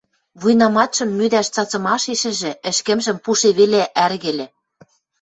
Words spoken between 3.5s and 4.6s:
веле ӓргӹльӹ...